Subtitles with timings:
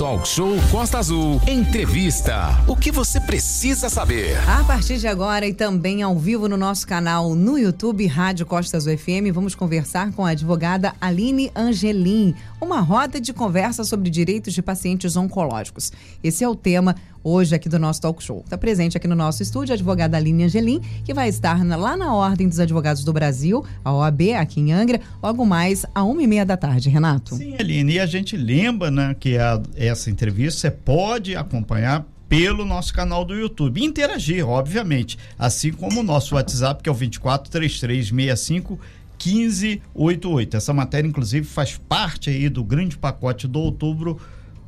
[0.00, 1.38] Talk Show Costa Azul.
[1.46, 2.58] Entrevista.
[2.66, 4.34] O que você precisa saber?
[4.48, 8.78] A partir de agora e também ao vivo no nosso canal no YouTube Rádio Costa
[8.78, 12.34] Azul FM, vamos conversar com a advogada Aline Angelim.
[12.60, 15.90] Uma roda de conversa sobre direitos de pacientes oncológicos.
[16.22, 18.42] Esse é o tema hoje aqui do nosso talk show.
[18.44, 22.14] Está presente aqui no nosso estúdio a advogada Aline Angelim, que vai estar lá na
[22.14, 26.26] Ordem dos Advogados do Brasil, a OAB, aqui em Angra, logo mais a uma e
[26.26, 27.34] meia da tarde, Renato.
[27.34, 32.64] Sim, Aline, e a gente lembra né, que a, essa entrevista você pode acompanhar pelo
[32.64, 33.82] nosso canal do YouTube.
[33.82, 35.18] Interagir, obviamente.
[35.36, 38.78] Assim como o nosso WhatsApp, que é o 243365
[39.24, 40.56] 1588.
[40.56, 44.18] Essa matéria, inclusive, faz parte aí do grande pacote do outubro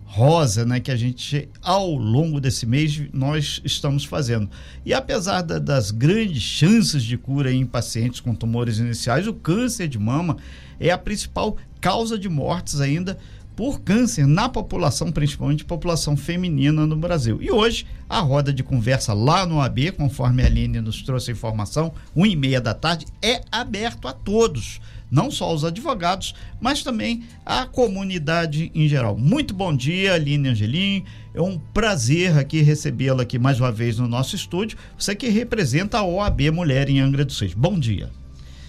[0.05, 4.51] rosa, né, que a gente ao longo desse mês nós estamos fazendo.
[4.84, 9.88] E apesar da, das grandes chances de cura em pacientes com tumores iniciais, o câncer
[9.88, 10.37] de mama
[10.79, 13.16] é a principal causa de mortes ainda
[13.56, 17.38] por câncer na população, principalmente população feminina no Brasil.
[17.41, 21.35] E hoje, a roda de conversa lá no AB, conforme a Aline nos trouxe a
[21.35, 24.80] informação, uma e meia da tarde, é aberto a todos
[25.13, 29.15] não só aos advogados, mas também à comunidade em geral.
[29.15, 31.04] Muito bom dia, Aline Angelim.
[31.35, 34.79] É um prazer aqui recebê-la aqui mais uma vez no nosso estúdio.
[34.98, 37.52] Você que representa a OAB Mulher em Angra dos Reis.
[37.52, 38.21] Bom dia.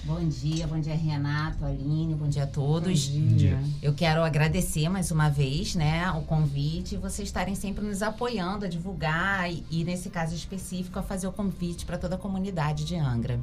[0.05, 3.07] Bom dia, bom dia Renato, Aline, bom dia a todos.
[3.07, 3.57] Bom dia.
[3.81, 8.65] Eu quero agradecer mais uma vez, né, o convite e vocês estarem sempre nos apoiando
[8.65, 12.83] a divulgar e, e nesse caso específico, a fazer o convite para toda a comunidade
[12.83, 13.39] de Angra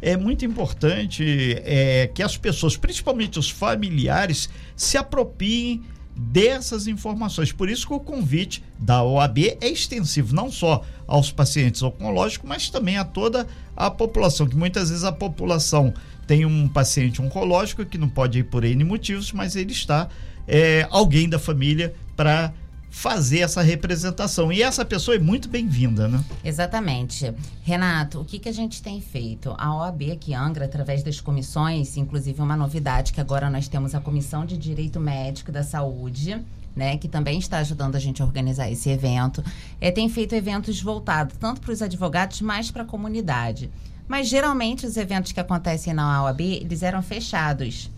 [0.00, 5.82] é muito importante é, que as pessoas, principalmente os familiares, se apropiem
[6.16, 7.52] dessas informações.
[7.52, 12.70] Por isso que o convite da OAB é extensivo, não só aos pacientes oncológicos, mas
[12.70, 15.92] também a toda a população, que muitas vezes a população
[16.26, 20.08] tem um paciente oncológico que não pode ir por N motivos, mas ele está
[20.48, 22.52] é, alguém da família para
[22.96, 24.50] fazer essa representação.
[24.50, 26.24] E essa pessoa é muito bem-vinda, né?
[26.42, 27.30] Exatamente.
[27.62, 29.54] Renato, o que, que a gente tem feito?
[29.58, 34.00] A OAB aqui Angra, através das comissões, inclusive uma novidade que agora nós temos a
[34.00, 36.42] Comissão de Direito Médico da Saúde,
[36.74, 39.44] né, que também está ajudando a gente a organizar esse evento,
[39.78, 43.70] é, tem feito eventos voltados tanto para os advogados, mas para a comunidade.
[44.08, 47.90] Mas geralmente os eventos que acontecem na OAB, eles eram fechados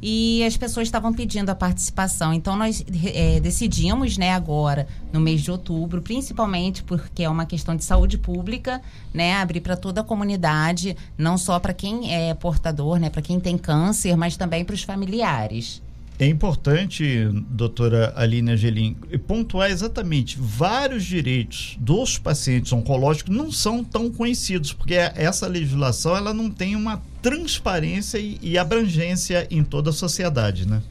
[0.00, 2.32] e as pessoas estavam pedindo a participação.
[2.32, 7.74] Então nós é, decidimos, né, agora no mês de outubro, principalmente porque é uma questão
[7.74, 8.80] de saúde pública,
[9.12, 13.40] né, abrir para toda a comunidade, não só para quem é portador, né, para quem
[13.40, 15.82] tem câncer, mas também para os familiares.
[16.20, 18.96] É importante, doutora Aline Angelim,
[19.26, 26.34] pontuar exatamente vários direitos dos pacientes oncológicos não são tão conhecidos, porque essa legislação ela
[26.34, 30.82] não tem uma transparência e, e abrangência em toda a sociedade, né?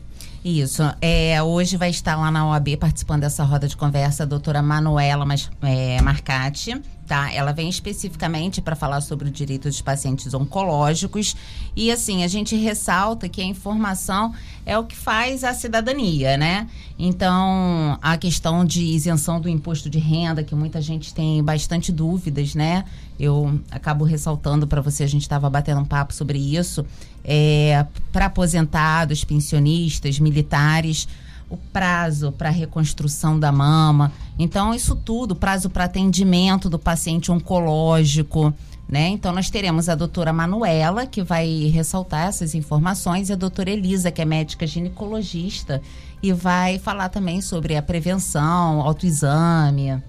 [0.47, 0.81] Isso.
[1.02, 5.25] É, hoje vai estar lá na OAB participando dessa roda de conversa a doutora Manuela
[5.62, 7.30] é, Marcati, tá?
[7.34, 11.36] Ela vem especificamente para falar sobre o direito dos pacientes oncológicos.
[11.75, 14.34] E assim, a gente ressalta que a informação
[14.66, 16.69] é o que faz a cidadania, né?
[16.97, 22.56] Então, a questão de isenção do imposto de renda, que muita gente tem bastante dúvidas,
[22.56, 22.86] né?
[23.20, 26.86] Eu acabo ressaltando para você, a gente estava batendo um papo sobre isso.
[27.24, 31.08] É, para aposentados, pensionistas, militares
[31.50, 34.12] o prazo para reconstrução da mama.
[34.38, 38.54] Então, isso tudo, prazo para atendimento do paciente oncológico,
[38.88, 39.08] né?
[39.10, 44.12] Então, nós teremos a doutora Manuela, que vai ressaltar essas informações, e a doutora Elisa,
[44.12, 45.82] que é médica ginecologista,
[46.22, 50.02] e vai falar também sobre a prevenção, autoexame.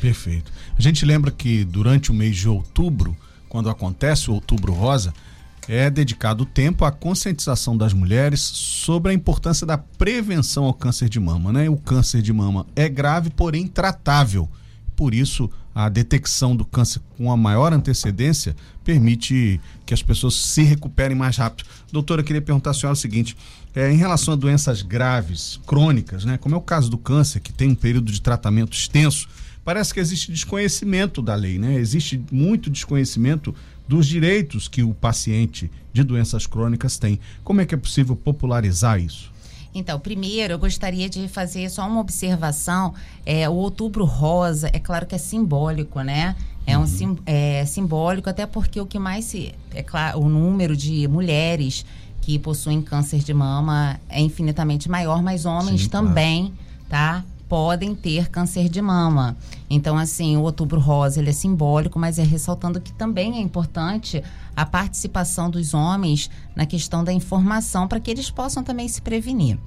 [0.00, 0.50] Perfeito.
[0.78, 3.16] A gente lembra que durante o mês de outubro,
[3.48, 5.12] quando acontece o Outubro Rosa,
[5.68, 11.20] é dedicado tempo à conscientização das mulheres sobre a importância da prevenção ao câncer de
[11.20, 11.52] mama.
[11.52, 11.68] Né?
[11.68, 14.48] O câncer de mama é grave, porém tratável.
[14.96, 20.62] Por isso, a detecção do câncer com a maior antecedência permite que as pessoas se
[20.62, 21.68] recuperem mais rápido.
[21.92, 23.36] Doutora, eu queria perguntar à senhora o seguinte:
[23.74, 27.52] é, em relação a doenças graves, crônicas, né, como é o caso do câncer, que
[27.52, 29.28] tem um período de tratamento extenso,
[29.64, 31.74] parece que existe desconhecimento da lei, né?
[31.74, 33.54] Existe muito desconhecimento
[33.86, 37.18] dos direitos que o paciente de doenças crônicas tem.
[37.42, 39.32] Como é que é possível popularizar isso?
[39.74, 42.92] Então, primeiro, eu gostaria de fazer só uma observação.
[43.24, 46.34] É, o Outubro Rosa, é claro que é simbólico, né?
[46.66, 49.54] É um sim, é, simbólico, até porque o que mais se.
[49.74, 51.84] É claro, o número de mulheres
[52.20, 56.52] que possuem câncer de mama é infinitamente maior, mas homens Sim, também,
[56.88, 57.22] claro.
[57.22, 57.24] tá?
[57.50, 59.36] Podem ter câncer de mama.
[59.68, 64.22] Então, assim, o Outubro Rosa ele é simbólico, mas é ressaltando que também é importante
[64.54, 69.58] a participação dos homens na questão da informação para que eles possam também se prevenir.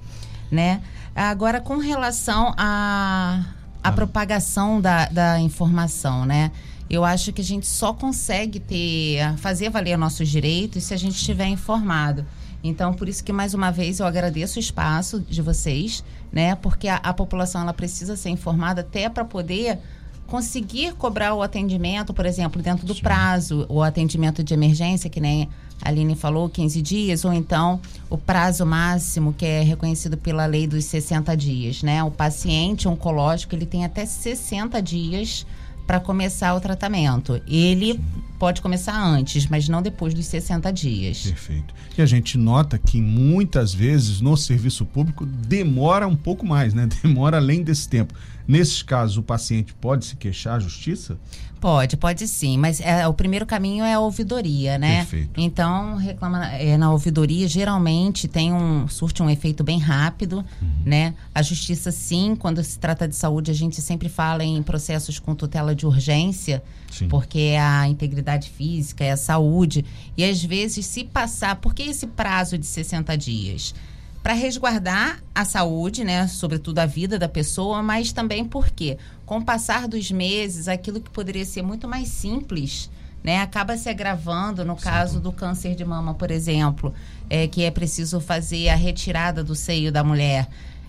[0.50, 0.80] né?
[1.14, 3.44] Agora, com relação à
[3.82, 6.50] a, a, propagação da, da informação, né?
[6.88, 11.16] Eu acho que a gente só consegue ter, fazer valer nossos direitos se a gente
[11.16, 12.24] estiver informado.
[12.64, 16.02] Então, por isso que mais uma vez eu agradeço o espaço de vocês,
[16.32, 16.54] né?
[16.56, 19.78] Porque a, a população ela precisa ser informada até para poder
[20.26, 23.02] conseguir cobrar o atendimento, por exemplo, dentro do Sim.
[23.02, 25.46] prazo, o atendimento de emergência, que nem
[25.82, 27.78] a Aline falou, 15 dias, ou então
[28.08, 32.02] o prazo máximo que é reconhecido pela lei dos 60 dias, né?
[32.02, 35.46] O paciente oncológico, ele tem até 60 dias
[35.86, 37.40] para começar o tratamento.
[37.46, 38.00] Ele
[38.38, 41.22] pode começar antes, mas não depois dos 60 dias.
[41.22, 41.74] Perfeito.
[41.96, 46.88] E a gente nota que muitas vezes no serviço público demora um pouco mais, né?
[47.02, 48.14] Demora além desse tempo.
[48.46, 51.18] Nesses casos, o paciente pode se queixar à justiça?
[51.64, 54.98] Pode, pode sim, mas é, o primeiro caminho é a ouvidoria, né?
[54.98, 55.40] Perfeito.
[55.40, 60.68] Então, reclama é, na ouvidoria geralmente tem um surte um efeito bem rápido, uhum.
[60.84, 61.14] né?
[61.34, 65.34] A justiça sim, quando se trata de saúde, a gente sempre fala em processos com
[65.34, 67.08] tutela de urgência, sim.
[67.08, 69.86] porque é a integridade física, é a saúde,
[70.18, 73.74] e às vezes se passar, por que esse prazo de 60 dias?
[74.24, 79.44] Para resguardar a saúde, né, sobretudo a vida da pessoa, mas também porque com o
[79.44, 82.90] passar dos meses, aquilo que poderia ser muito mais simples,
[83.22, 84.82] né, acaba se agravando no Sim.
[84.82, 86.94] caso do câncer de mama, por exemplo,
[87.28, 90.48] é, que é preciso fazer a retirada do seio da mulher.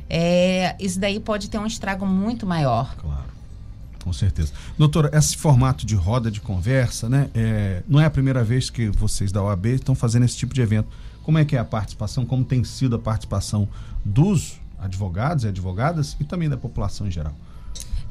[0.10, 2.96] É, isso daí pode ter um estrago muito maior.
[2.96, 3.36] Claro.
[4.02, 4.54] Com certeza.
[4.78, 7.30] Doutora, esse formato de roda de conversa, né?
[7.34, 10.62] É, não é a primeira vez que vocês da OAB estão fazendo esse tipo de
[10.62, 10.88] evento.
[11.26, 12.24] Como é que é a participação?
[12.24, 13.68] Como tem sido a participação
[14.06, 17.34] dos advogados e advogadas e também da população em geral?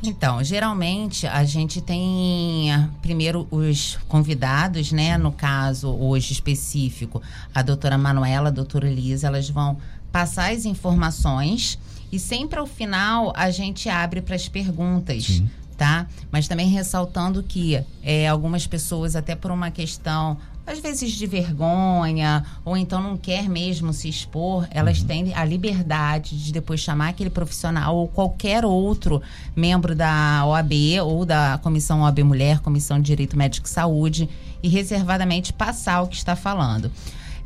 [0.02, 2.69] Então, geralmente a gente tem
[3.00, 5.16] primeiro os convidados, né?
[5.16, 7.22] No caso, hoje específico,
[7.55, 9.78] a doutora Manuela, a doutora Elisa, elas vão
[10.10, 11.78] passar as informações
[12.10, 15.25] e sempre ao final a gente abre para as perguntas.
[15.25, 15.49] Sim.
[15.76, 16.06] Tá?
[16.31, 22.44] Mas também ressaltando que é, algumas pessoas, até por uma questão às vezes de vergonha,
[22.64, 25.06] ou então não quer mesmo se expor, elas uhum.
[25.06, 29.20] têm a liberdade de depois chamar aquele profissional ou qualquer outro
[29.55, 30.72] membro da OAB
[31.05, 34.28] ou da Comissão OAB Mulher, Comissão de Direito Médico e Saúde,
[34.62, 36.90] e reservadamente passar o que está falando.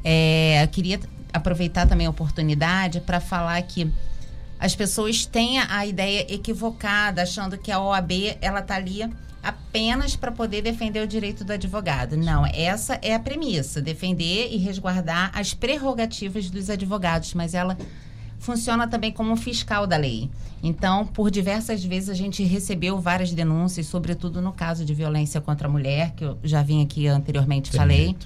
[0.05, 1.01] É, queria
[1.33, 3.93] aproveitar também a oportunidade para falar que
[4.61, 9.03] as pessoas têm a ideia equivocada, achando que a OAB ela está ali
[9.49, 12.17] apenas para poder defender o direito do advogado.
[12.17, 17.77] Não, essa é a premissa, defender e resguardar as prerrogativas dos advogados, mas ela
[18.39, 20.31] funciona também como fiscal da lei.
[20.63, 25.69] Então, por diversas vezes a gente recebeu várias denúncias, sobretudo no caso de violência contra
[25.69, 27.81] a mulher, que eu já vim aqui anteriormente Perfeito.
[27.81, 28.17] falei.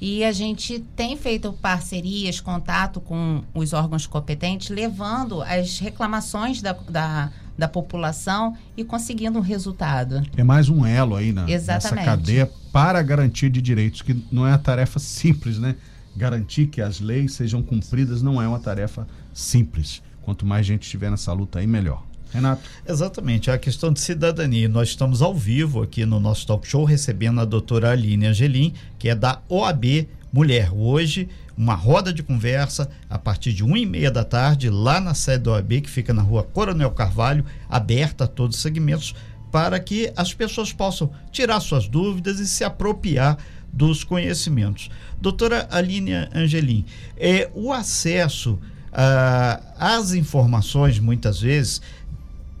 [0.00, 6.72] E a gente tem feito parcerias, contato com os órgãos competentes, levando as reclamações da,
[6.72, 10.22] da da população e conseguindo um resultado.
[10.36, 14.46] É mais um elo aí na, nessa cadeia para a garantia de direitos, que não
[14.46, 15.74] é uma tarefa simples, né?
[16.16, 20.00] Garantir que as leis sejam cumpridas não é uma tarefa simples.
[20.22, 22.06] Quanto mais gente estiver nessa luta aí, melhor.
[22.32, 22.62] Renato.
[22.86, 24.68] Exatamente, é a questão de cidadania.
[24.68, 29.08] Nós estamos ao vivo aqui no nosso talk show recebendo a doutora Aline Angelim, que
[29.08, 30.70] é da OAB Mulher.
[30.72, 35.14] Hoje, uma roda de conversa a partir de uma e meia da tarde, lá na
[35.14, 39.14] sede da OAB, que fica na rua Coronel Carvalho, aberta a todos os segmentos,
[39.50, 43.38] para que as pessoas possam tirar suas dúvidas e se apropriar
[43.72, 44.90] dos conhecimentos.
[45.20, 46.84] Doutora Aline Angelim,
[47.16, 48.58] é, o acesso
[48.92, 51.80] ah, às informações, muitas vezes,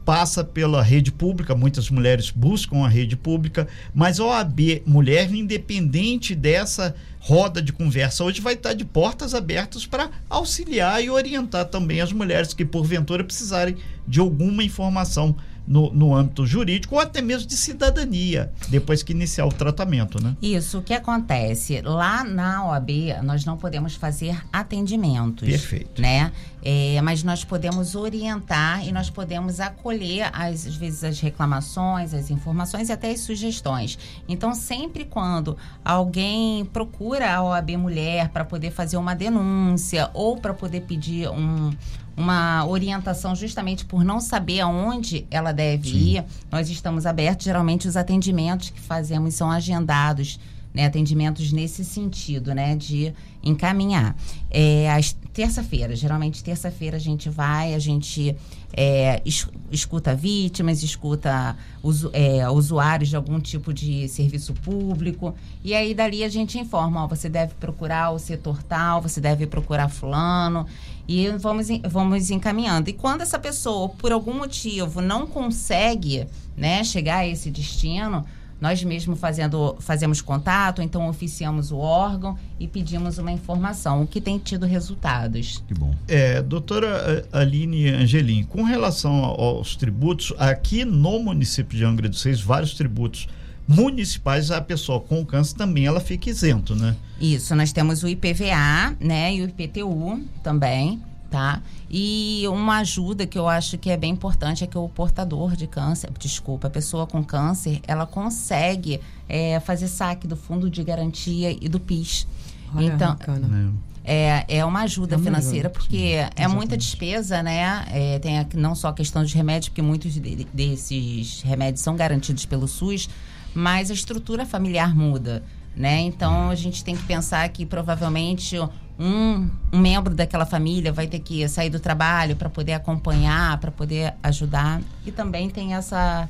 [0.08, 6.34] passa pela rede pública, muitas mulheres buscam a rede pública, mas a OAB Mulher, independente
[6.34, 12.00] dessa roda de conversa, hoje vai estar de portas abertas para auxiliar e orientar também
[12.00, 15.36] as mulheres que porventura precisarem de alguma informação
[15.68, 20.34] no, no âmbito jurídico ou até mesmo de cidadania, depois que iniciar o tratamento, né?
[20.40, 21.82] Isso, o que acontece?
[21.82, 22.90] Lá na OAB,
[23.22, 25.46] nós não podemos fazer atendimentos.
[25.46, 26.00] Perfeito.
[26.00, 26.32] Né?
[26.64, 32.88] É, mas nós podemos orientar e nós podemos acolher, às, vezes, as reclamações, as informações
[32.88, 33.98] e até as sugestões.
[34.26, 40.54] Então, sempre quando alguém procura a OAB Mulher para poder fazer uma denúncia ou para
[40.54, 41.70] poder pedir um
[42.18, 46.16] uma orientação justamente por não saber aonde ela deve Sim.
[46.16, 47.44] ir, nós estamos abertos.
[47.44, 50.40] Geralmente, os atendimentos que fazemos são agendados
[50.72, 54.16] né, atendimentos nesse sentido, né, de encaminhar.
[54.50, 58.34] É, às terça-feira, geralmente terça-feira a gente vai, a gente
[58.72, 65.74] é, es, escuta vítimas, escuta usu, é, usuários de algum tipo de serviço público, e
[65.74, 69.88] aí dali a gente informa, ó, você deve procurar o setor tal, você deve procurar
[69.88, 70.66] fulano,
[71.06, 72.90] e vamos, vamos encaminhando.
[72.90, 78.26] E quando essa pessoa, por algum motivo, não consegue né, chegar a esse destino,
[78.60, 84.20] nós mesmos fazendo, fazemos contato, então oficiamos o órgão e pedimos uma informação, o que
[84.20, 85.62] tem tido resultados.
[85.66, 85.94] Que bom.
[86.06, 92.40] É, doutora Aline Angelim, com relação aos tributos, aqui no município de Angra dos Reis,
[92.40, 93.28] vários tributos
[93.66, 96.96] municipais, a pessoa com câncer também ela fica isento, né?
[97.20, 101.62] Isso, nós temos o IPVA, né, e o IPTU também, tá?
[101.90, 105.66] E uma ajuda que eu acho que é bem importante é que o portador de
[105.66, 111.50] câncer, desculpa, a pessoa com câncer, ela consegue é, fazer saque do fundo de garantia
[111.50, 112.26] e do PIS.
[112.74, 113.72] Olha, então, bacana.
[114.04, 115.70] É, é uma ajuda é financeira, ajuda.
[115.70, 117.84] porque Sim, é muita despesa, né?
[117.90, 121.94] É, tem a, não só a questão dos remédios, porque muitos de, desses remédios são
[121.94, 123.08] garantidos pelo SUS,
[123.54, 125.42] mas a estrutura familiar muda,
[125.76, 126.00] né?
[126.00, 128.56] Então a gente tem que pensar que provavelmente
[128.98, 133.70] um, um membro daquela família vai ter que sair do trabalho para poder acompanhar, para
[133.70, 134.80] poder ajudar.
[135.06, 136.28] E também tem essa,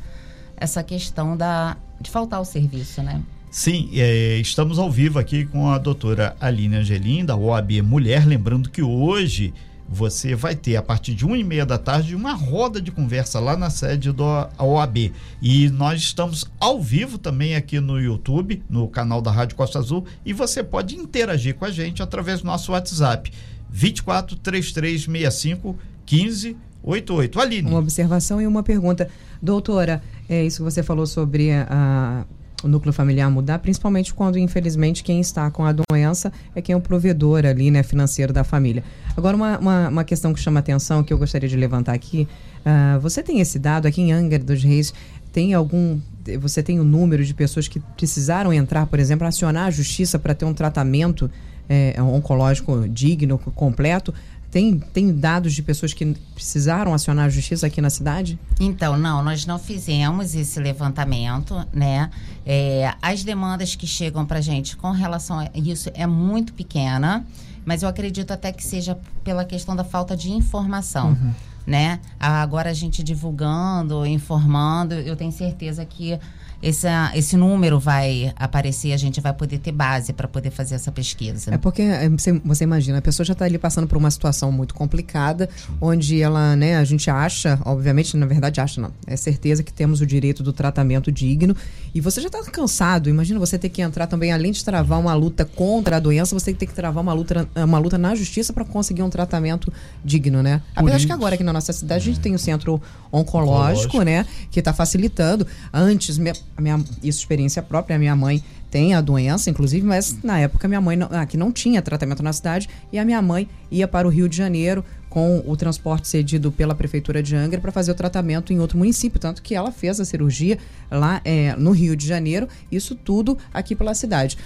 [0.56, 3.22] essa questão da, de faltar o serviço, né?
[3.50, 8.26] Sim, é, estamos ao vivo aqui com a doutora Aline Angelim, da OAB Mulher.
[8.26, 9.54] Lembrando que hoje
[9.88, 13.40] você vai ter, a partir de uma e meia da tarde, uma roda de conversa
[13.40, 14.24] lá na sede do
[14.58, 15.12] OAB.
[15.40, 20.04] E nós estamos ao vivo também aqui no YouTube, no canal da Rádio Costa Azul,
[20.24, 23.32] e você pode interagir com a gente através do nosso WhatsApp,
[23.70, 25.76] 24 3365
[26.10, 27.40] 1588.
[27.40, 27.68] Aline.
[27.68, 29.08] Uma observação e uma pergunta.
[29.40, 32.24] Doutora, é isso que você falou sobre a
[32.62, 36.76] o núcleo familiar mudar, principalmente quando, infelizmente, quem está com a doença é quem é
[36.76, 38.82] o provedor ali, né, financeiro da família.
[39.16, 42.26] Agora, uma, uma, uma questão que chama atenção, que eu gostaria de levantar aqui,
[42.60, 44.92] uh, você tem esse dado aqui em Angra dos Reis,
[45.32, 46.00] tem algum,
[46.40, 50.18] você tem o um número de pessoas que precisaram entrar, por exemplo, acionar a justiça
[50.18, 51.30] para ter um tratamento
[51.68, 54.12] é, oncológico digno, completo,
[54.50, 58.38] tem, tem dados de pessoas que precisaram acionar a justiça aqui na cidade?
[58.58, 62.10] Então, não, nós não fizemos esse levantamento, né?
[62.46, 67.26] É, as demandas que chegam para gente com relação a isso é muito pequena,
[67.64, 71.10] mas eu acredito até que seja pela questão da falta de informação.
[71.10, 71.34] Uhum.
[71.66, 72.00] Né?
[72.18, 76.18] Agora a gente divulgando, informando, eu tenho certeza que
[76.62, 80.90] esse, esse número vai aparecer, a gente vai poder ter base para poder fazer essa
[80.90, 81.54] pesquisa.
[81.54, 84.50] É porque é, você, você imagina, a pessoa já está ali passando por uma situação
[84.50, 85.48] muito complicada,
[85.80, 90.00] onde ela, né, a gente acha, obviamente, na verdade acha não, é certeza que temos
[90.00, 91.56] o direito do tratamento digno
[91.94, 93.08] e você já está cansado.
[93.08, 96.52] Imagina você ter que entrar também, além de travar uma luta contra a doença, você
[96.52, 99.72] tem que travar uma luta, uma luta na justiça para conseguir um tratamento
[100.04, 100.60] digno, né?
[100.74, 102.80] Apesar de que agora aqui na nossa cidade a gente tem o centro
[103.12, 104.02] oncológico, oncológico.
[104.02, 105.46] né, que está facilitando.
[105.72, 106.18] Antes
[106.60, 110.80] minha, isso experiência própria, a minha mãe tem a doença, inclusive, mas na época minha
[110.80, 114.10] mãe não, aqui não tinha tratamento na cidade e a minha mãe ia para o
[114.10, 118.52] Rio de Janeiro com o transporte cedido pela prefeitura de Angra para fazer o tratamento
[118.52, 120.58] em outro município, tanto que ela fez a cirurgia
[120.90, 124.36] lá é, no Rio de Janeiro, isso tudo aqui pela cidade.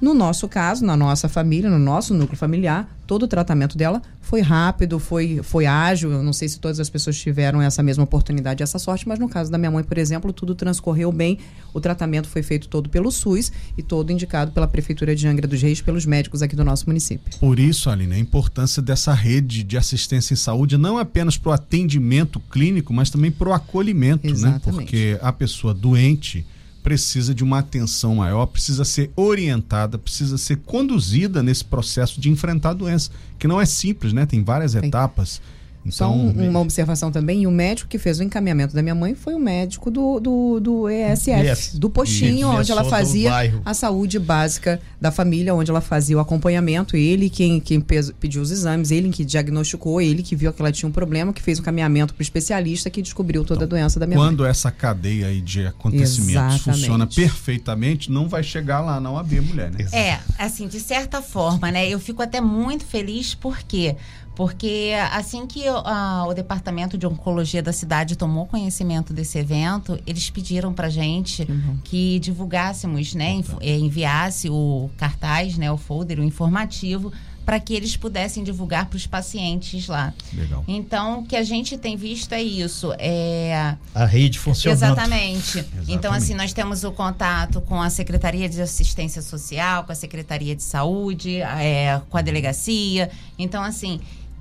[0.00, 4.40] No nosso caso, na nossa família, no nosso núcleo familiar, todo o tratamento dela foi
[4.40, 6.10] rápido, foi, foi ágil.
[6.10, 9.28] Eu não sei se todas as pessoas tiveram essa mesma oportunidade, essa sorte, mas no
[9.28, 11.38] caso da minha mãe, por exemplo, tudo transcorreu bem.
[11.74, 15.60] O tratamento foi feito todo pelo SUS e todo indicado pela Prefeitura de Angra dos
[15.60, 17.38] Reis, pelos médicos aqui do nosso município.
[17.38, 21.52] Por isso, Aline, a importância dessa rede de assistência em saúde, não apenas para o
[21.52, 24.32] atendimento clínico, mas também para o acolhimento, né?
[24.32, 24.66] Exatamente.
[24.66, 24.72] né?
[24.72, 26.46] Porque a pessoa doente
[26.82, 32.70] precisa de uma atenção maior, precisa ser orientada, precisa ser conduzida nesse processo de enfrentar
[32.70, 34.26] a doença, que não é simples, né?
[34.26, 34.78] Tem várias Sim.
[34.78, 35.40] etapas.
[35.84, 38.94] Então, Só um, uma observação também, e o médico que fez o encaminhamento da minha
[38.94, 43.30] mãe foi o médico do, do, do ESF, do postinho, onde ela fazia
[43.64, 48.50] a saúde básica da família, onde ela fazia o acompanhamento, ele quem, quem pediu os
[48.50, 51.62] exames, ele que diagnosticou, ele que viu que ela tinha um problema, que fez o
[51.62, 54.36] caminhamento para o especialista que descobriu toda então, a doença da minha quando mãe.
[54.36, 56.62] Quando essa cadeia aí de acontecimentos Exatamente.
[56.62, 59.86] funciona perfeitamente, não vai chegar lá na OAB Mulher, né?
[59.92, 61.88] É, assim, de certa forma, né?
[61.88, 63.96] Eu fico até muito feliz porque
[64.40, 70.30] porque assim que uh, o departamento de oncologia da cidade tomou conhecimento desse evento, eles
[70.30, 71.78] pediram para gente uhum.
[71.84, 77.12] que divulgássemos, né, eh, enviasse o cartaz, né, o folder, o informativo
[77.44, 80.14] para que eles pudessem divulgar para os pacientes lá.
[80.32, 80.62] Legal.
[80.68, 82.94] Então, o que a gente tem visto é isso.
[82.96, 83.74] É...
[83.94, 84.76] A rede funcionando.
[84.76, 85.64] Exatamente.
[85.88, 90.54] Então, assim, nós temos o contato com a Secretaria de Assistência Social, com a Secretaria
[90.54, 93.10] de Saúde, é, com a delegacia.
[93.36, 94.00] Então, assim,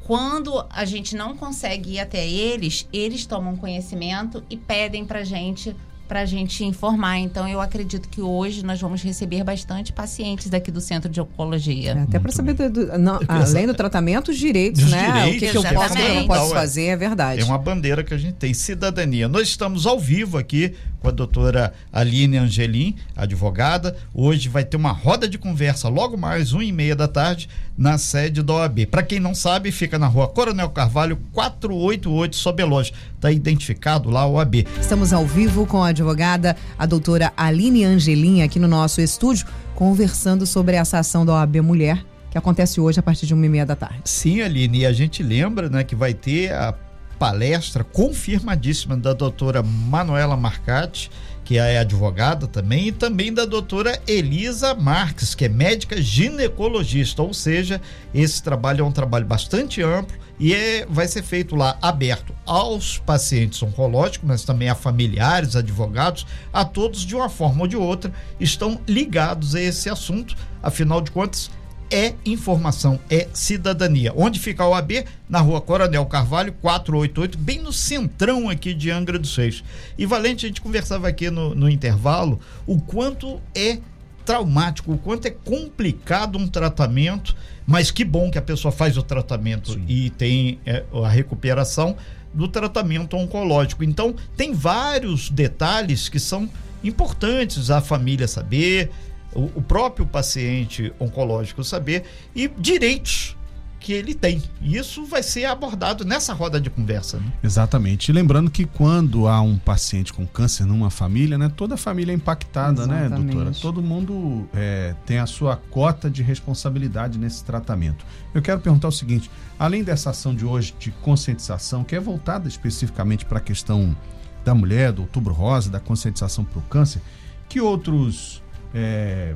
[0.09, 5.75] quando a gente não consegue ir até eles, eles tomam conhecimento e pedem pra gente
[6.07, 7.19] para a gente informar.
[7.19, 11.91] Então, eu acredito que hoje nós vamos receber bastante pacientes daqui do Centro de Oncologia.
[11.91, 15.05] É, até para saber, do, do, não, além do tratamento, os direitos, Dos né?
[15.05, 17.41] direitos, o que, que eu posso, o que eu não posso fazer, é verdade.
[17.41, 19.27] É uma bandeira que a gente tem, cidadania.
[19.27, 23.95] Nós estamos ao vivo aqui com a doutora Aline Angelim, advogada.
[24.11, 27.47] Hoje vai ter uma roda de conversa logo mais, uma e meia da tarde,
[27.79, 28.87] na sede da OAB.
[28.87, 32.91] Para quem não sabe, fica na rua Coronel Carvalho, 488, Sobeloja.
[33.15, 34.67] Está identificado lá a OAB.
[34.81, 40.45] Estamos ao vivo com a advogada, a doutora Aline Angelim, aqui no nosso estúdio, conversando
[40.45, 43.65] sobre essa ação da OAB Mulher, que acontece hoje a partir de uma e meia
[43.65, 44.01] da tarde.
[44.03, 46.75] Sim, Aline, e a gente lembra né, que vai ter a
[47.17, 51.09] palestra confirmadíssima da doutora Manuela Marcati,
[51.49, 57.33] que é advogada também, e também da doutora Elisa Marques, que é médica ginecologista, ou
[57.33, 57.81] seja,
[58.13, 62.99] esse trabalho é um trabalho bastante amplo e é, vai ser feito lá aberto aos
[62.99, 68.13] pacientes oncológicos, mas também a familiares, advogados, a todos de uma forma ou de outra
[68.39, 71.49] estão ligados a esse assunto, afinal de contas,
[71.91, 74.13] é informação, é cidadania.
[74.15, 75.05] Onde fica a OAB?
[75.27, 79.63] Na rua Coronel Carvalho, 488, bem no centrão aqui de Angra dos Reis.
[79.97, 83.79] E Valente, a gente conversava aqui no, no intervalo o quanto é
[84.25, 89.01] traumático, o quanto é complicado um tratamento, mas que bom que a pessoa faz o
[89.01, 89.85] tratamento Sim.
[89.87, 91.95] e tem é, a recuperação
[92.31, 93.83] do tratamento oncológico.
[93.83, 96.47] Então, tem vários detalhes que são
[96.83, 98.91] importantes a família saber,
[99.33, 102.03] o, o próprio paciente oncológico saber
[102.35, 103.35] e direitos
[103.79, 104.43] que ele tem.
[104.61, 107.17] E isso vai ser abordado nessa roda de conversa.
[107.17, 107.31] Né?
[107.41, 108.09] Exatamente.
[108.09, 112.11] E lembrando que quando há um paciente com câncer numa família, né, toda a família
[112.11, 113.09] é impactada, Exatamente.
[113.09, 113.51] né, doutora?
[113.61, 118.05] Todo mundo é, tem a sua cota de responsabilidade nesse tratamento.
[118.33, 122.47] Eu quero perguntar o seguinte: além dessa ação de hoje de conscientização, que é voltada
[122.47, 123.95] especificamente para a questão
[124.43, 127.01] da mulher, do outubro rosa, da conscientização para o câncer,
[127.47, 128.41] que outros
[128.73, 129.35] é,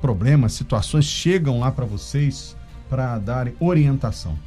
[0.00, 2.56] problemas, situações chegam lá para vocês
[2.88, 4.38] para dar orientação?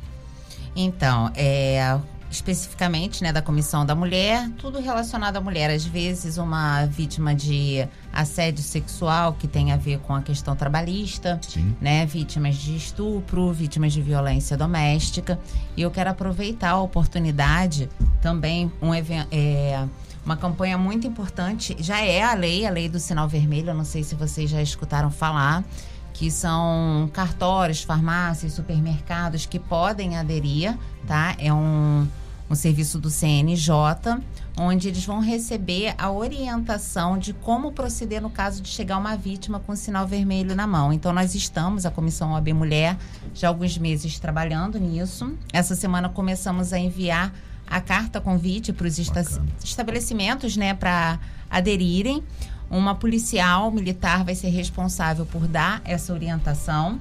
[0.75, 5.69] Então, é, especificamente né, da Comissão da Mulher, tudo relacionado à mulher.
[5.71, 11.39] Às vezes, uma vítima de assédio sexual que tem a ver com a questão trabalhista,
[11.47, 11.75] Sim.
[11.81, 12.05] né?
[12.05, 15.39] Vítimas de estupro, vítimas de violência doméstica.
[15.75, 17.89] E eu quero aproveitar a oportunidade
[18.21, 19.27] também, um evento.
[19.31, 19.85] É,
[20.27, 21.73] uma campanha muito importante.
[21.79, 23.69] Já é a lei, a lei do sinal vermelho.
[23.69, 25.63] Eu não sei se vocês já escutaram falar
[26.13, 31.33] que são cartórios, farmácias, supermercados que podem aderir, tá?
[31.39, 32.05] É um,
[32.49, 33.71] um serviço do CNJ,
[34.57, 39.59] onde eles vão receber a orientação de como proceder no caso de chegar uma vítima
[39.59, 40.91] com sinal vermelho na mão.
[40.91, 42.97] Então, nós estamos, a Comissão OAB Mulher,
[43.33, 45.37] já há alguns meses trabalhando nisso.
[45.53, 47.31] Essa semana começamos a enviar
[47.67, 48.97] a carta convite para os
[49.63, 52.23] estabelecimentos, né, para aderirem.
[52.69, 56.99] Uma policial militar vai ser responsável por dar essa orientação.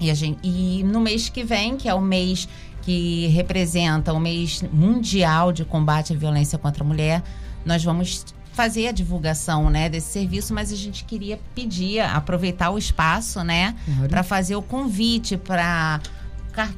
[0.00, 2.48] E, a gente, e no mês que vem, que é o mês
[2.82, 7.22] que representa o mês mundial de combate à violência contra a mulher,
[7.64, 12.78] nós vamos fazer a divulgação né, desse serviço, mas a gente queria pedir, aproveitar o
[12.78, 13.74] espaço, né,
[14.08, 16.00] para fazer o convite para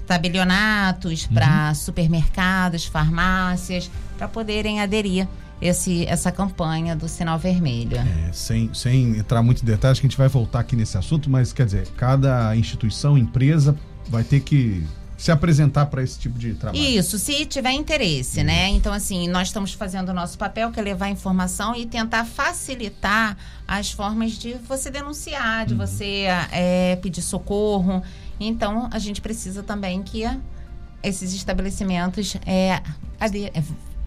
[0.06, 1.34] tabelionatos, uhum.
[1.34, 5.26] para supermercados, farmácias, para poderem aderir
[5.60, 7.96] esse, essa campanha do sinal vermelho.
[7.96, 11.30] É, sem, sem entrar muito em detalhes, que a gente vai voltar aqui nesse assunto,
[11.30, 13.76] mas quer dizer, cada instituição, empresa
[14.08, 14.84] vai ter que
[15.22, 16.82] se apresentar para esse tipo de trabalho.
[16.82, 18.54] Isso, se tiver interesse, né?
[18.54, 18.62] Isso.
[18.62, 18.68] né?
[18.70, 23.36] Então, assim, nós estamos fazendo o nosso papel, que é levar informação e tentar facilitar
[23.66, 25.78] as formas de você denunciar, de uhum.
[25.78, 28.02] você é, pedir socorro.
[28.48, 30.24] Então, a gente precisa também que
[31.02, 32.80] esses estabelecimentos é,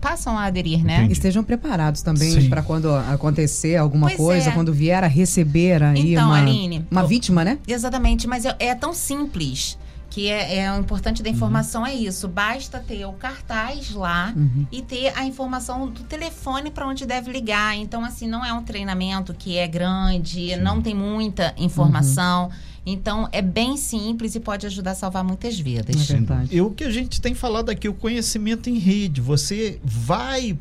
[0.05, 0.97] passam a aderir, né?
[0.97, 1.13] Entendi.
[1.13, 4.53] Estejam preparados também para quando acontecer alguma pois coisa, é.
[4.53, 7.57] quando vier a receber aí então, uma, Aline, uma vítima, né?
[7.67, 9.77] Exatamente, mas é, é tão simples
[10.15, 11.87] que é, é, o importante da informação uhum.
[11.87, 12.27] é isso.
[12.27, 14.65] Basta ter o cartaz lá uhum.
[14.71, 17.75] e ter a informação do telefone para onde deve ligar.
[17.75, 20.55] Então, assim, não é um treinamento que é grande, Sim.
[20.57, 22.45] não tem muita informação.
[22.45, 22.74] Uhum.
[22.85, 26.09] Então, é bem simples e pode ajudar a salvar muitas vidas.
[26.09, 26.55] É verdade.
[26.55, 29.21] E o que a gente tem falado aqui, o conhecimento em rede.
[29.21, 30.57] Você vai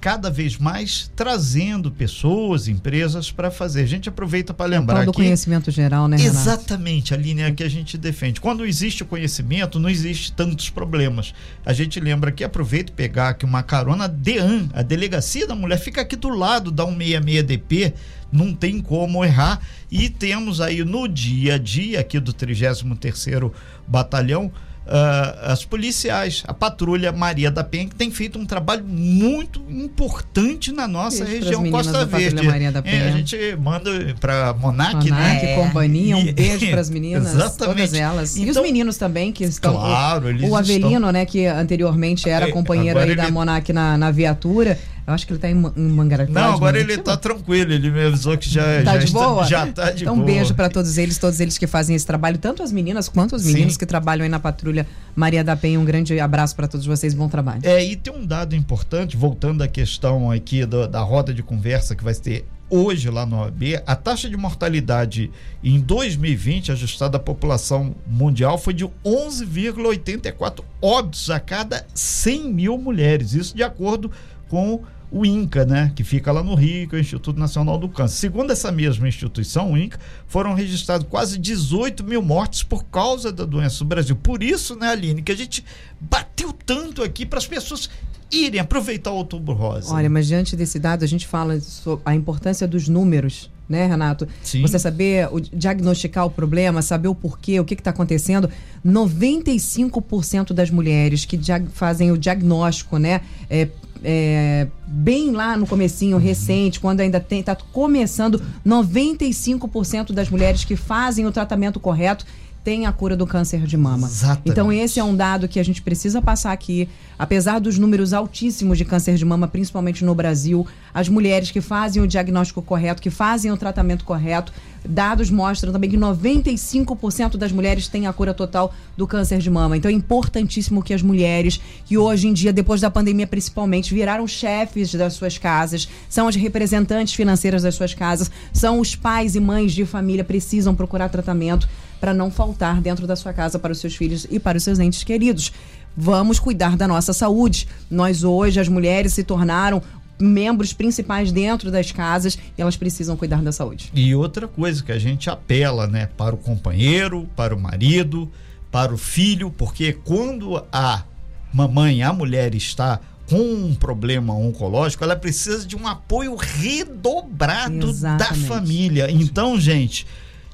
[0.00, 3.82] cada vez mais trazendo pessoas, empresas para fazer.
[3.82, 5.20] A gente aproveita para lembrar do aqui.
[5.20, 6.38] conhecimento geral, né, Renato?
[6.38, 8.40] Exatamente, a linha que a gente defende.
[8.40, 11.34] Quando existe o conhecimento, não existe tantos problemas.
[11.66, 15.78] A gente lembra que aproveita e pegar aqui uma carona DEAN, a Delegacia da Mulher,
[15.78, 17.92] fica aqui do lado da 166DP,
[18.32, 19.60] não tem como errar.
[19.90, 23.50] E temos aí no dia a dia aqui do 33º
[23.86, 24.46] Batalhão
[24.86, 30.72] uh, as policiais, a patrulha Maria da Penha, que tem feito um trabalho muito importante
[30.72, 32.42] na nossa região Costa Verde.
[32.46, 33.04] Maria da Penha.
[33.04, 35.10] É, a gente manda para Monac, Monac,
[35.46, 35.54] né?
[35.54, 37.76] companhia, um beijo para as meninas, Exatamente.
[37.78, 38.36] todas elas.
[38.36, 39.72] e os Então, meninos também, que estão.
[39.74, 43.24] Claro, o, eles o Avelino, estão- né, que anteriormente era É, companheiro agora aí da
[43.24, 44.78] ele- Monac na, na viatura.
[45.08, 46.38] Eu acho que ele tá em, em Mangaratiba.
[46.38, 49.44] Não, agora ele tá tranquilo, ele me avisou que já, Tá já, de está- boa?
[49.44, 50.22] já tá de então, boa.
[50.22, 53.34] um beijo para todos eles, todos eles que fazem esse trabalho, tanto as meninas quanto
[53.34, 53.54] os Sim.
[53.54, 55.80] meninos que trabalham aí na patrulha Maria da Penha.
[55.80, 57.62] Um grande abraço para todos vocês, bom trabalho.
[57.64, 61.96] É, e tem um dado importante, voltando à questão aqui do- da roda de conversa
[61.96, 65.30] que vai ter hoje lá no OAB, a taxa de mortalidade
[65.64, 73.32] em 2020, ajustada à população mundial, foi de 11,84 óbitos a cada 100 mil mulheres.
[73.32, 74.10] Isso de acordo
[74.50, 77.88] com o INCA, né, que fica lá no Rio, que é o Instituto Nacional do
[77.88, 78.16] Câncer.
[78.16, 83.44] Segundo essa mesma instituição, o INCA, foram registrados quase 18 mil mortes por causa da
[83.44, 84.14] doença no Brasil.
[84.16, 85.64] Por isso, né, Aline, que a gente
[86.00, 87.88] bateu tanto aqui para as pessoas
[88.30, 89.94] irem aproveitar o Outubro Rosa.
[89.94, 94.28] Olha, mas diante desse dado, a gente fala sobre a importância dos números, né, Renato?
[94.42, 94.60] Sim.
[94.60, 98.50] Você saber o- diagnosticar o problema, saber o porquê, o que está acontecendo.
[98.84, 101.38] 95% das mulheres que
[101.72, 103.22] fazem o diagnóstico, né?
[103.48, 103.68] é,
[104.04, 106.22] é, bem lá no comecinho, Uhum.
[106.22, 112.24] recente, quando ainda está começando, 95% das mulheres que fazem o tratamento correto
[112.64, 114.06] têm a cura do câncer de mama.
[114.06, 114.50] Exatamente.
[114.50, 116.88] Então esse é um dado que a gente precisa passar aqui.
[117.18, 122.02] Apesar dos números altíssimos de câncer de mama, principalmente no Brasil, as mulheres que fazem
[122.02, 124.52] o diagnóstico correto, que fazem o tratamento correto,
[124.88, 129.76] dados mostram também que 95% das mulheres têm a cura total do câncer de mama.
[129.76, 134.26] Então é importantíssimo que as mulheres, que hoje em dia, depois da pandemia principalmente, viraram
[134.26, 139.40] chefes das suas casas, são as representantes financeiras das suas casas, são os pais e
[139.40, 141.68] mães de família, precisam procurar tratamento
[142.00, 144.78] para não faltar dentro da sua casa para os seus filhos e para os seus
[144.78, 145.52] entes queridos.
[146.00, 147.66] Vamos cuidar da nossa saúde.
[147.90, 149.82] Nós hoje, as mulheres se tornaram
[150.18, 153.90] membros principais dentro das casas e elas precisam cuidar da saúde.
[153.94, 158.30] E outra coisa que a gente apela, né, para o companheiro, para o marido,
[158.70, 161.04] para o filho, porque quando a
[161.52, 167.88] mamãe, a mulher está com um problema oncológico, ela precisa de um apoio redobrado da
[167.88, 168.46] Exatamente.
[168.46, 169.10] família.
[169.10, 170.06] Então, gente,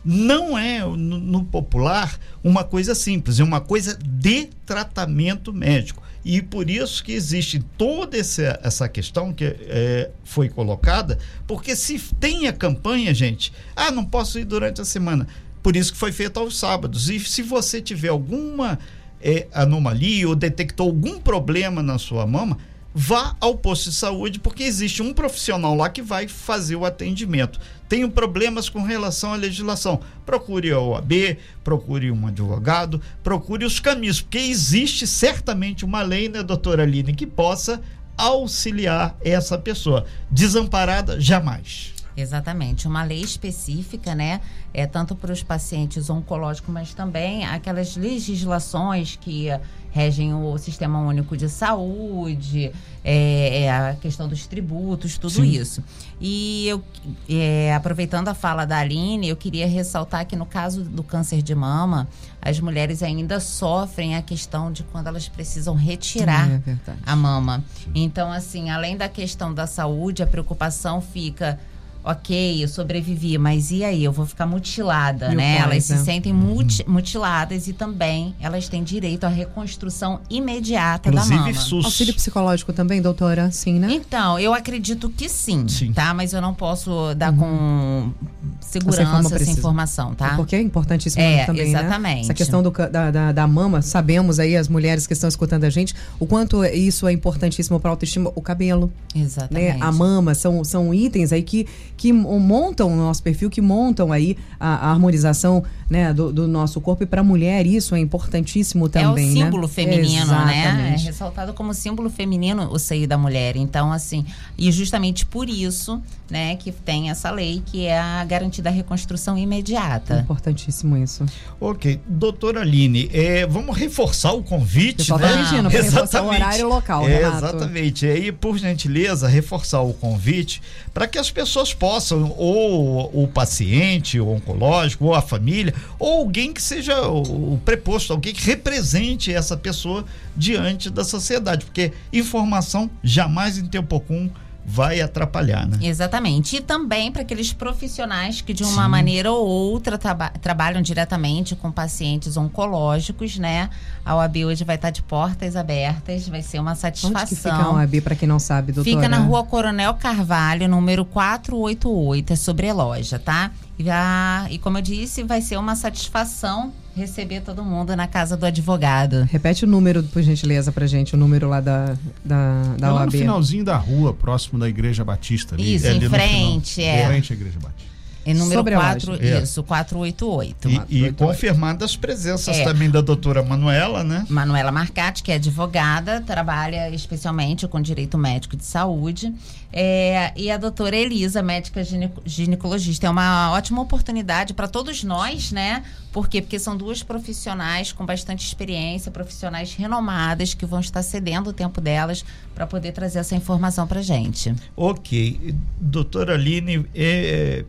[0.05, 6.03] não é no, no popular uma coisa simples, é uma coisa de tratamento médico.
[6.25, 11.99] E por isso que existe toda essa, essa questão que é, foi colocada, porque se
[12.19, 15.27] tem a campanha, gente, ah, não posso ir durante a semana.
[15.63, 17.11] Por isso que foi feito aos sábados.
[17.11, 18.79] E se você tiver alguma
[19.21, 22.59] é, anomalia ou detectou algum problema na sua mama,
[22.94, 27.59] vá ao posto de saúde, porque existe um profissional lá que vai fazer o atendimento.
[27.88, 30.00] Tenho problemas com relação à legislação.
[30.24, 36.42] Procure a OAB, procure um advogado, procure os caminhos, porque existe certamente uma lei, né,
[36.42, 37.83] doutora Aline, que possa
[38.16, 40.07] auxiliar essa pessoa.
[40.30, 41.93] Desamparada, jamais.
[42.16, 44.40] Exatamente, uma lei específica, né?
[44.72, 49.48] É tanto para os pacientes oncológicos, mas também aquelas legislações que
[49.94, 52.72] regem o Sistema Único de Saúde,
[53.05, 55.44] é, é a questão dos tributos, tudo Sim.
[55.44, 55.85] isso.
[56.20, 56.83] E eu,
[57.29, 61.55] é, aproveitando a fala da Aline, eu queria ressaltar que no caso do câncer de
[61.55, 62.09] mama,
[62.42, 67.62] as mulheres ainda sofrem a questão de quando elas precisam retirar É a mama.
[67.94, 71.59] Então, assim, além da questão da saúde, a preocupação fica.
[72.07, 74.05] Ok, eu sobrevivi, mas e aí?
[74.05, 75.55] Eu vou ficar mutilada, E né?
[75.57, 75.99] pós, elas se né?
[76.05, 81.55] sentem muti- mutiladas e também elas têm direito à reconstrução imediata Inclusive, da mama.
[81.55, 81.85] SUS.
[81.87, 83.51] Auxílio psicológico também, doutora?
[83.51, 83.88] Sim, né?
[83.90, 85.93] Então, eu acredito que sim, Sim.
[85.95, 86.12] tá?
[86.12, 88.34] Mas eu não posso dar com Essa informa
[88.81, 89.59] segurança essa precisa.
[89.59, 90.37] informação, tá?
[90.37, 91.81] Porque é importantíssimo É, também, né?
[91.81, 92.21] exatamente.
[92.23, 95.71] Essa questão do da, da, da mama, sabemos aí, as mulheres que estão escutando a
[95.71, 99.79] gente, o quanto isso é importantíssimo para autoestima, o cabelo, Exatamente.
[99.79, 99.79] né?
[99.81, 104.37] A mama, são, são itens aí que, que montam o nosso perfil, que montam aí
[104.59, 107.03] a, a harmonização né, do, do nosso corpo.
[107.03, 109.45] E para a mulher isso é importantíssimo também, é o né?
[109.45, 110.55] símbolo feminino, né?
[110.57, 111.05] É Exatamente.
[111.07, 113.57] ressaltado como símbolo feminino o seio da mulher.
[113.57, 114.25] Então, assim,
[114.59, 119.37] e justamente por isso, né, que tem essa lei que é a garantida da reconstrução
[119.37, 120.20] imediata.
[120.20, 121.27] Importantíssimo isso.
[121.61, 122.00] Ok.
[122.09, 125.29] Doutora Aline, é, vamos reforçar o convite, Pessoal né?
[125.37, 126.42] pedindo pra reforçar o Exatamente.
[126.42, 127.37] horário e o local, É, Renato.
[127.37, 128.07] exatamente.
[128.07, 130.62] E aí, por gentileza, reforçar o convite
[130.94, 136.50] para que as pessoas possam, ou o paciente, o oncológico, ou a família, ou alguém
[136.50, 141.66] que seja o, o preposto, alguém que represente essa pessoa diante da sociedade.
[141.66, 144.31] Porque informação jamais em tempo algum
[144.66, 145.79] vai atrapalhar, né?
[145.83, 146.57] Exatamente.
[146.57, 148.88] E também para aqueles profissionais que, de uma Sim.
[148.90, 153.68] maneira ou outra, traba- trabalham diretamente com pacientes oncológicos, né?
[154.05, 157.27] A OAB hoje vai estar de portas abertas, vai ser uma Onde satisfação.
[157.27, 158.96] que fica a OAB, para quem não sabe, doutora?
[158.96, 163.50] Fica na rua Coronel Carvalho, número 488, é sobre loja, tá?
[163.79, 168.37] E, a- e como eu disse, vai ser uma satisfação receber todo mundo na casa
[168.37, 169.25] do advogado.
[169.31, 173.01] Repete o número, por gentileza, pra gente, o número lá da, da, da é lá
[173.01, 173.11] no OAB.
[173.19, 175.57] finalzinho da rua, próximo da Igreja Batista.
[175.57, 177.07] Ali, Isso, ali em no frente, Em é.
[177.07, 177.93] frente à Igreja Batista.
[178.25, 179.25] É número Sobre a 4, loja.
[179.25, 179.43] É.
[179.43, 180.69] isso, 488.
[180.89, 182.65] E, e confirmando as presenças É.
[182.65, 184.25] também da doutora Manuela, né?
[184.29, 189.33] Manuela Marcati, que é advogada, trabalha especialmente com direito médico de saúde.
[189.73, 193.07] É, e a doutora Elisa, médica gineco- ginecologista.
[193.07, 195.83] É uma ótima oportunidade para todos nós, né?
[196.13, 196.41] Por quê?
[196.41, 201.81] Porque são duas profissionais com bastante experiência, profissionais renomadas, que vão estar cedendo o tempo
[201.81, 204.55] delas para poder trazer essa informação para gente.
[204.77, 205.55] Ok.
[205.81, 207.65] Doutora Aline, é,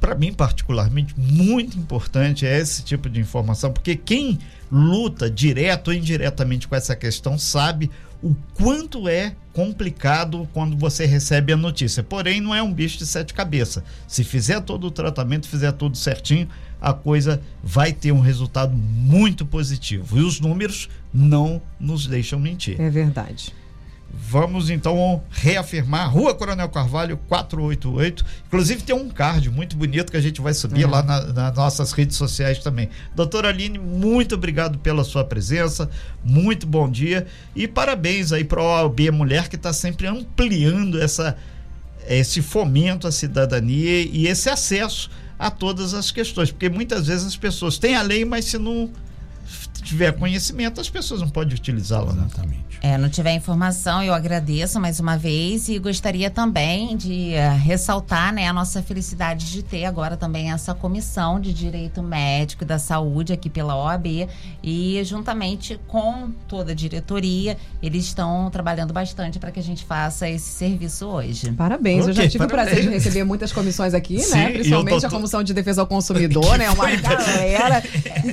[0.00, 4.38] para mim particularmente, muito importante é esse tipo de informação, porque quem
[4.70, 7.90] luta direto ou indiretamente com essa questão sabe
[8.22, 12.02] o quanto é complicado quando você recebe a notícia.
[12.02, 13.82] Porém, não é um bicho de sete cabeças.
[14.06, 16.48] Se fizer todo o tratamento, fizer tudo certinho,
[16.80, 20.18] a coisa vai ter um resultado muito positivo.
[20.18, 22.80] E os números não nos deixam mentir.
[22.80, 23.52] É verdade.
[24.10, 28.24] Vamos então reafirmar Rua Coronel Carvalho 488.
[28.46, 31.92] Inclusive tem um card muito bonito que a gente vai subir lá na- nas nossas
[31.92, 32.88] redes sociais também.
[33.14, 35.88] Doutora Aline, muito obrigado pela sua presença,
[36.24, 41.36] muito bom dia e parabéns aí para a OAB Mulher que está sempre ampliando essa,
[42.06, 47.36] esse fomento à cidadania e esse acesso a todas as questões, porque muitas vezes as
[47.36, 48.90] pessoas têm a lei, mas se não
[49.88, 52.12] tiver conhecimento, as pessoas não podem utilizá-la.
[52.12, 52.24] né?
[52.26, 52.78] Exatamente.
[52.82, 58.32] É, não tiver informação, eu agradeço mais uma vez e gostaria também de eh, ressaltar
[58.32, 62.78] né, a nossa felicidade de ter agora também essa comissão de direito médico e da
[62.78, 64.28] saúde aqui pela OAB
[64.62, 70.28] e juntamente com toda a diretoria, eles estão trabalhando bastante para que a gente faça
[70.28, 71.50] esse serviço hoje.
[71.52, 72.06] Parabéns.
[72.06, 73.04] eu já tive o prazer de parabéns.
[73.04, 74.50] receber muitas comissões aqui, Sim, né?
[74.50, 76.70] Principalmente o a Comissão de Defesa ao Consumidor, né?
[76.70, 77.82] Uma galera.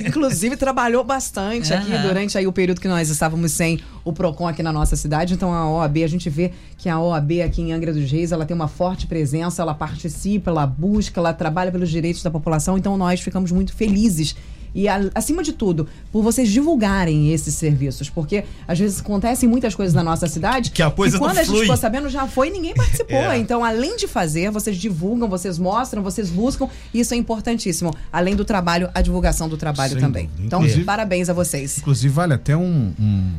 [0.06, 2.02] Inclusive, trabalhou bastante aqui Aham.
[2.02, 5.34] durante aí o período que nós estávamos sem o PROCON aqui na nossa cidade.
[5.34, 8.44] Então, a OAB, a gente vê que a OAB aqui em Angra dos Reis, ela
[8.44, 12.76] tem uma forte presença, ela participa, ela busca, ela trabalha pelos direitos da população.
[12.76, 14.36] Então, nós ficamos muito felizes.
[14.76, 18.10] E, a- acima de tudo, por vocês divulgarem esses serviços.
[18.10, 21.42] Porque, às vezes, acontecem muitas coisas na nossa cidade Que a coisa e quando a
[21.42, 23.16] gente ficou sabendo, já foi e ninguém participou.
[23.16, 23.38] É.
[23.38, 26.68] Então, além de fazer, vocês divulgam, vocês mostram, vocês buscam.
[26.92, 27.94] Isso é importantíssimo.
[28.12, 30.28] Além do trabalho, a divulgação do trabalho Sem também.
[30.38, 31.78] Então, Inclusive- parabéns a vocês.
[31.78, 33.32] Inclusive, vale até um, um,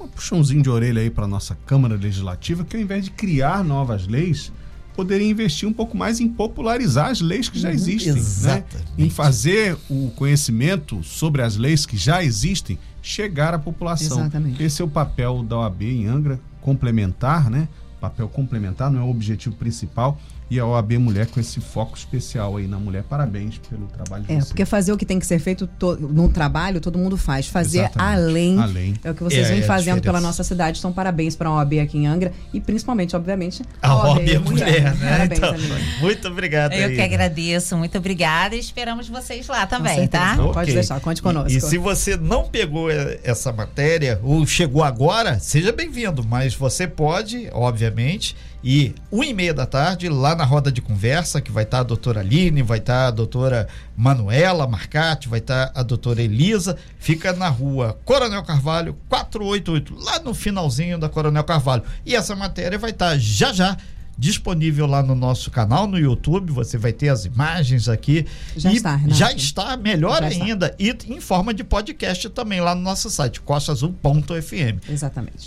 [0.00, 4.06] um puxãozinho de orelha aí para nossa Câmara Legislativa, que ao invés de criar novas
[4.06, 4.52] leis,
[4.94, 8.12] poderia investir um pouco mais em popularizar as leis que já existem.
[8.12, 8.18] Né?
[8.18, 8.92] exatamente.
[8.98, 14.20] Em fazer o conhecimento sobre as leis que já existem chegar à população.
[14.20, 14.62] Exatamente.
[14.62, 17.68] Esse é o papel da OAB em Angra, complementar, né?
[18.00, 20.18] Papel complementar, não é o objetivo principal.
[20.50, 23.04] E a OAB Mulher com esse foco especial aí na mulher.
[23.04, 24.46] Parabéns pelo trabalho de É, vocês.
[24.48, 27.46] porque fazer o que tem que ser feito to- no trabalho, todo mundo faz.
[27.46, 28.94] Fazer além, Além.
[29.04, 30.78] é o que vocês É, vêm é fazendo pela nossa cidade.
[30.80, 34.94] Então, parabéns para a OAB aqui em Angra e principalmente, obviamente, A OAB é mulher,
[34.96, 35.10] né?
[35.28, 35.54] Parabéns, Então,
[36.00, 36.72] muito obrigado.
[36.72, 36.96] Eu aí.
[36.96, 40.34] que agradeço, muito obrigada e esperamos vocês lá também, tá?
[40.36, 40.74] Pode Ok.
[40.74, 41.50] deixar, conte conosco.
[41.52, 46.24] E, e se você não pegou eh, essa matéria ou chegou agora, seja bem-vindo.
[46.24, 51.40] Mas você pode, obviamente, ir uma e meia da tarde lá na roda de conversa,
[51.40, 55.82] que vai estar a doutora Aline, vai estar a doutora Manuela Marcati, vai estar a
[55.82, 56.76] doutora Elisa.
[56.98, 61.82] Fica na rua Coronel Carvalho, 488, lá no finalzinho da Coronel Carvalho.
[62.04, 63.76] E essa matéria vai estar já já
[64.18, 66.52] disponível lá no nosso canal no YouTube.
[66.52, 68.26] Você vai ter as imagens aqui.
[68.54, 69.14] Já E está, Renato.
[69.18, 70.44] Já está, melhor Já está.
[70.44, 74.78] ainda, e em forma de podcast também lá no nosso site, costaazul.fm.
[74.90, 75.46] Exatamente.